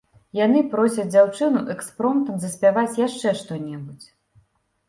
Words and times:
Яны 0.37 0.61
просяць 0.71 1.05
дзяўчыну 1.15 1.61
экспромтам 1.75 2.39
заспяваць 2.47 2.99
яшчэ 3.05 3.35
што-небудзь. 3.43 4.07